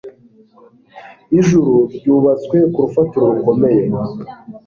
Ijuru 1.39 1.75
ryubatswe 1.95 2.57
ku 2.71 2.77
rufatiro 2.85 3.25
rukomeye. 3.35 3.81